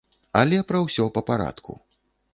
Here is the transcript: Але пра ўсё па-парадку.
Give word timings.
Але 0.39 0.57
пра 0.71 0.81
ўсё 0.85 1.05
па-парадку. 1.19 1.71